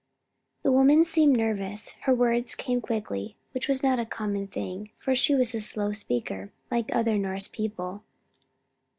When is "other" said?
6.91-7.19